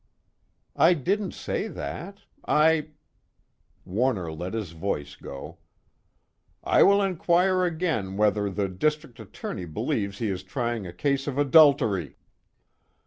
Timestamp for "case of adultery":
10.91-12.17